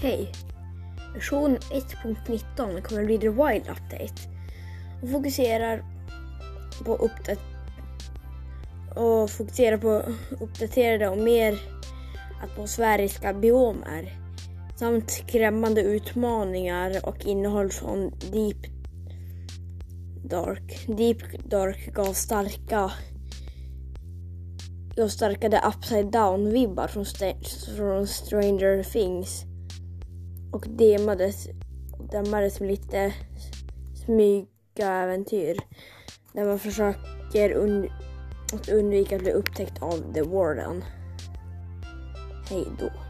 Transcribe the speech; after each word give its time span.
Hej! 0.00 0.32
Version 1.14 1.56
1.19 1.56 2.80
kommer 2.80 3.04
bli 3.04 3.18
The 3.18 3.28
Wild 3.28 3.68
Update 3.68 4.14
och 5.02 5.10
fokuserar 5.10 5.84
på 6.84 6.96
uppdat 6.96 7.38
och 8.96 9.30
fokuserar 9.30 9.76
på 9.76 10.02
uppdaterade 10.40 11.08
och 11.08 11.18
mer 11.18 11.58
atmosfäriska 12.42 13.32
biomer 13.32 14.12
samt 14.76 15.10
skrämmande 15.10 15.82
utmaningar 15.82 17.06
och 17.06 17.26
innehåll 17.26 17.70
från 17.70 18.10
Deep 18.32 18.66
Dark. 20.24 20.86
Deep 20.86 21.50
Dark 21.50 21.94
gav 21.94 22.12
starka 22.12 22.92
gav 24.96 25.08
starkade 25.08 25.62
upside 25.68 26.12
down-vibbar 26.12 26.86
från, 26.86 27.04
från 27.76 28.06
Stranger 28.06 28.82
Things 28.82 29.44
och 30.52 30.66
demades, 30.68 31.48
Dammades 32.12 32.60
med 32.60 32.68
lite 32.68 33.14
smyga-äventyr 33.94 35.58
där 36.32 36.44
man 36.44 36.58
försöker 36.58 37.56
und 37.56 37.88
att 38.52 38.68
undvika 38.68 39.16
att 39.16 39.22
bli 39.22 39.32
upptäckt 39.32 39.82
av 39.82 40.12
The 40.14 40.22
Warden. 40.22 40.84
Hej 42.50 42.66
då. 42.78 43.07